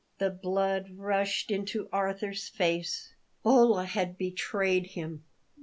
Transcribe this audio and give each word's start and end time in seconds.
The 0.17 0.31
blood 0.31 0.89
rushed 0.97 1.51
into 1.51 1.87
Arthur's 1.93 2.47
face. 2.49 3.13
Bolla 3.43 3.83
had 3.85 4.17
betrayed 4.17 4.87
him! 4.87 5.23